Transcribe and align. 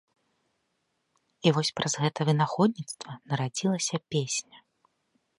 І 1.49 1.51
вось 1.57 1.69
праз 1.79 1.93
гэта 2.03 2.25
вынаходніцтва 2.29 3.11
нарадзілася 3.33 3.95
песня. 4.15 4.57